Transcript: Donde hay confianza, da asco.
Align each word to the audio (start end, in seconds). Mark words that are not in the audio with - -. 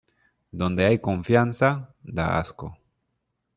Donde 0.51 0.87
hay 0.87 0.97
confianza, 0.97 1.93
da 2.01 2.39
asco. 2.39 2.75